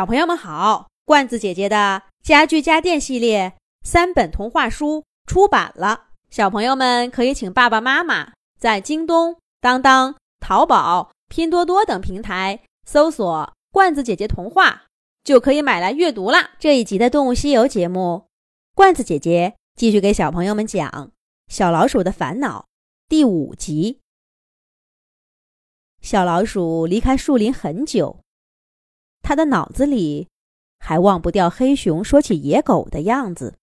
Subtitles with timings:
[0.00, 14.84] 小朋友们好，罐子姐姐的家具家电系列三本童话书出版了，小朋友们可以请爸爸妈妈在京东、当当、淘宝、拼多多等平台搜索“罐子姐姐童话”，
[15.22, 16.52] 就可以买来阅读啦。
[16.58, 18.24] 这一集的《动物西游》节目，
[18.74, 20.88] 罐子姐姐继续给小朋友们讲
[21.48, 22.60] 《小老鼠的烦恼》
[23.06, 24.00] 第五集。
[26.00, 28.20] 小老鼠离开树林很久。
[29.22, 30.28] 他的脑子里
[30.78, 33.58] 还忘不掉黑熊说起野狗的样子，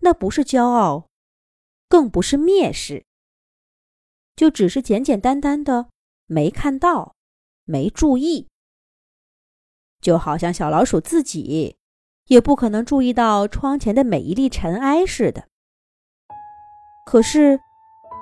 [0.00, 1.06] 那不是骄傲，
[1.88, 3.04] 更不是蔑视，
[4.34, 5.88] 就只是简简单单的
[6.26, 7.14] 没看到，
[7.64, 8.48] 没注意。
[10.00, 11.76] 就好像小老鼠自己
[12.26, 15.46] 也不可能注意到窗前的每一粒尘埃似的。
[17.06, 17.60] 可是，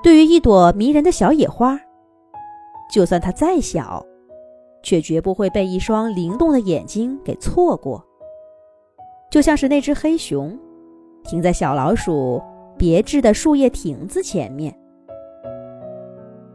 [0.03, 1.81] 对于一朵迷人的小野花，
[2.93, 4.05] 就算它再小，
[4.83, 8.05] 却绝不会被一双灵动的眼睛给错过。
[9.31, 10.59] 就像是那只黑熊，
[11.23, 12.43] 停在小老鼠
[12.77, 14.77] 别致的树叶亭子前面，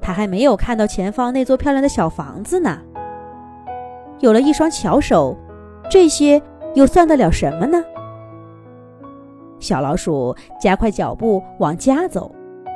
[0.01, 2.81] 它还没有看到前方那座漂亮的小房子呢。
[4.19, 5.37] 有了一双巧手，
[5.89, 6.41] 这些
[6.73, 7.83] 又算得了什么呢？
[9.59, 12.29] 小老鼠加快脚步往家走，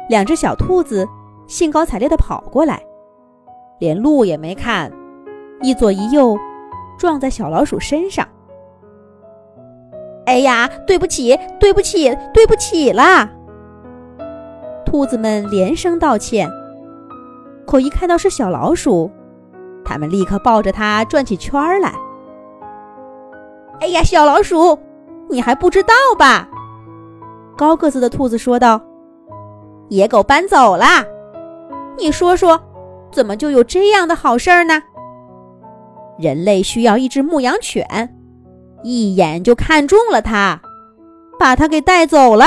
[0.08, 1.06] 两只小兔子
[1.46, 2.82] 兴高采烈地跑过来，
[3.80, 4.92] 连路也没看。
[5.62, 6.38] 一左一右，
[6.98, 8.28] 撞在小老鼠身上。
[10.26, 13.30] 哎呀，对不起，对不起，对不起啦！
[14.86, 16.50] 兔子们连声道歉。
[17.66, 19.12] 可一看到是小老鼠，
[19.84, 21.94] 他们立刻抱着它转起圈来。
[23.80, 24.78] 哎呀，小老鼠，
[25.30, 26.48] 你还不知道吧？
[27.58, 28.82] 高个子的兔子说道
[29.90, 31.06] ：“野狗搬走啦！
[31.98, 32.60] 你说说，
[33.12, 34.82] 怎么就有这样的好事儿呢？”
[36.20, 38.14] 人类需要一只牧羊犬，
[38.84, 40.60] 一眼就看中了它，
[41.40, 42.46] 把它给带走了。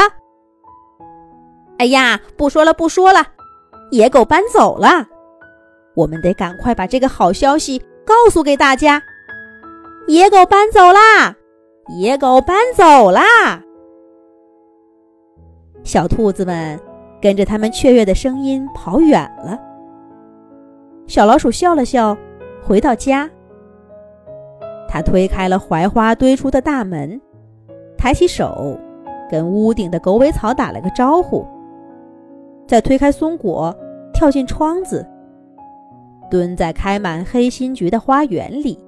[1.79, 3.27] 哎呀，不说了，不说了，
[3.91, 5.07] 野狗搬走了，
[5.95, 9.03] 我们得赶快把这个好消息告诉给大家。
[10.07, 11.35] 野狗搬走啦！
[11.99, 13.63] 野狗搬走啦！
[15.83, 16.79] 小兔子们
[17.21, 19.59] 跟着他们雀跃的声音跑远了。
[21.07, 22.17] 小老鼠笑了笑，
[22.63, 23.31] 回到家。
[24.93, 27.19] 他推开了槐花堆出的大门，
[27.97, 28.79] 抬起手，
[29.31, 31.47] 跟屋顶的狗尾草打了个招呼，
[32.69, 33.75] 再推开松果，
[34.13, 35.09] 跳进窗子，
[36.31, 38.79] 蹲在开满黑心菊的花园里，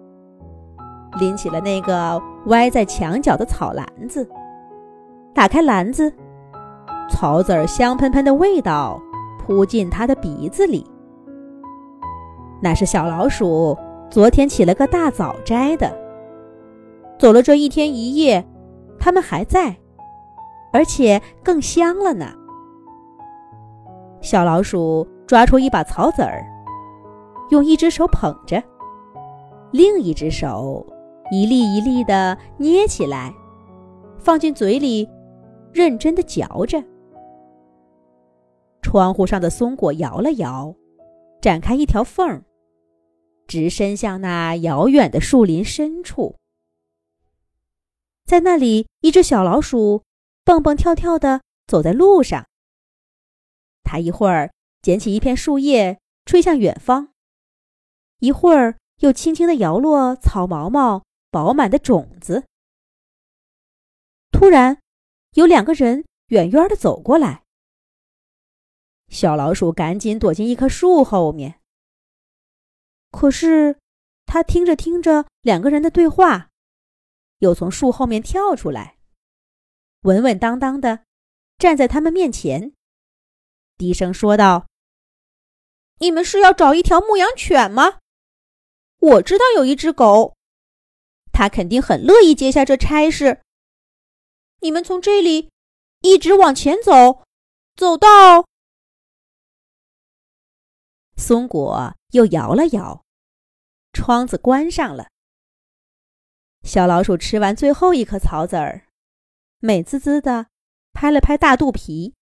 [1.19, 4.28] 拎起了那个歪在墙角的草篮子，
[5.32, 6.12] 打开篮子，
[7.09, 9.00] 草籽儿香喷喷的味道
[9.38, 10.86] 扑进他的鼻子里，
[12.60, 13.75] 那是小老鼠。
[14.10, 15.92] 昨天起了个大早摘的，
[17.19, 18.47] 走了这一天一夜，
[18.98, 19.76] 它们还在，
[20.72, 22.32] 而且更香了呢。
[24.20, 26.44] 小老鼠抓出一把草籽儿，
[27.50, 28.62] 用一只手捧着，
[29.72, 30.86] 另一只手
[31.32, 33.34] 一粒一粒的捏起来，
[34.19, 35.09] 放进嘴里，
[35.72, 36.82] 认真的嚼着。
[38.81, 40.72] 窗户上的松果摇了摇，
[41.41, 42.44] 展开一条缝儿。
[43.47, 46.37] 直伸向那遥远的树林深处，
[48.25, 50.03] 在那里，一只小老鼠
[50.44, 52.47] 蹦蹦跳跳的走在路上。
[53.83, 57.12] 它一会儿捡起一片树叶吹向远方，
[58.19, 62.44] 一会儿又轻轻的摇落草毛毛饱满的种子。
[64.33, 64.81] 突然，
[65.34, 67.44] 有两个人远远的走过来，
[69.09, 71.60] 小老鼠赶紧躲进一棵树后面。
[73.15, 73.79] 可是，
[74.27, 76.51] 他听着听着两个人的对话，
[77.39, 78.99] 又从树后面跳出来，
[80.01, 81.05] 稳稳当当的
[81.57, 82.75] 站在他们面前，
[83.79, 84.67] 低声说道
[86.01, 88.01] ：“你们是要找一条牧羊犬吗？
[88.99, 90.37] 我知道有一只狗，
[91.33, 93.43] 它肯定很乐意接下这差事。
[94.60, 95.51] 你们从这里
[96.01, 97.22] 一直往前走，
[97.77, 98.45] 走到……”
[101.17, 103.03] 松果又摇了摇。
[103.95, 105.09] 窗子关上了。
[106.65, 108.89] 小老鼠吃完最后一颗草籽儿，
[109.61, 110.49] 美滋滋的
[110.93, 112.15] 拍了拍大肚皮。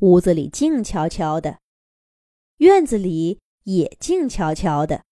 [0.00, 1.60] 屋子里静悄悄的，
[2.58, 5.04] 院子里也静悄悄的。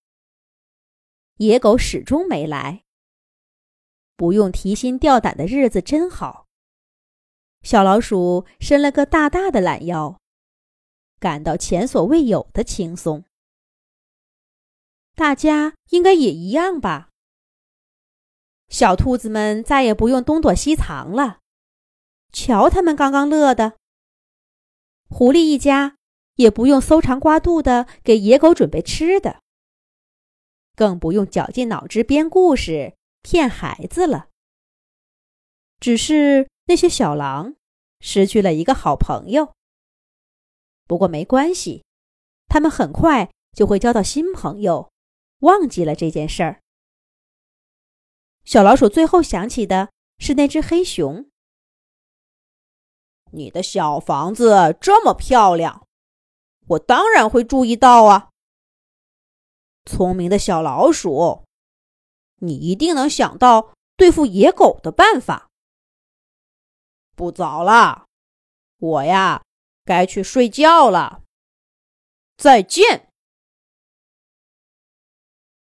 [1.37, 2.85] 野狗始终没来，
[4.17, 6.47] 不用提心吊胆的日子真好。
[7.63, 10.21] 小老鼠伸了个大大的懒腰，
[11.19, 13.25] 感到前所未有的轻松。
[15.15, 17.11] 大家应该也一样吧。
[18.69, 21.41] 小兔子们再也不用东躲西藏了，
[22.33, 23.77] 瞧他们刚刚乐的。
[25.09, 25.97] 狐狸一家
[26.37, 29.41] 也不用搜肠刮肚的给野狗准备吃的，
[30.75, 34.29] 更不用绞尽脑汁编故事骗孩子了。
[35.79, 37.55] 只是那些小狼
[38.01, 39.53] 失去了一个好朋友。
[40.89, 41.85] 不过没关系，
[42.49, 44.91] 他们很快就会交到新朋友，
[45.45, 46.61] 忘记了这件事儿。
[48.45, 51.31] 小老鼠最后想起的是那只黑熊。
[53.33, 55.87] 你的小房子这么漂亮，
[56.67, 58.31] 我当然会注意到啊。
[59.87, 61.45] 聪明的小老鼠，
[62.37, 65.51] 你一定能想到对付野狗的办法。
[67.17, 68.07] 不早了，
[68.79, 69.43] 我呀
[69.85, 71.23] 该去睡觉了。
[72.37, 73.11] 再见。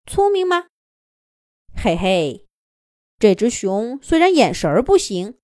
[0.08, 0.68] 聪明吗？
[1.76, 2.46] 嘿嘿。
[3.20, 5.38] 这只熊虽然眼神儿不行，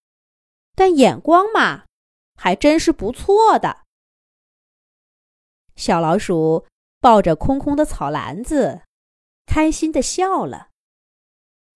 [0.76, 1.86] 但眼光嘛，
[2.36, 3.84] 还真是不错的。
[5.76, 6.68] 小老鼠
[7.00, 8.84] 抱着空空的草篮子，
[9.48, 10.70] 开心的笑了。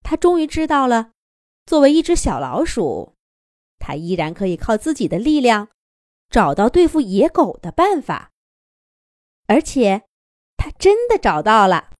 [0.03, 1.11] 它终于知道了，
[1.65, 3.15] 作为一只小老鼠，
[3.79, 5.69] 它依然可以靠自己的力量，
[6.29, 8.31] 找到对付野狗的办法。
[9.47, 10.03] 而且，
[10.57, 11.89] 它真的找到了。